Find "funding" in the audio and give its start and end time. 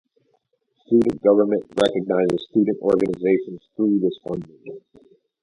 4.27-4.81